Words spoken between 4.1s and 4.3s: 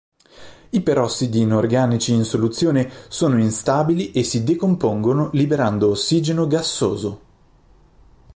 e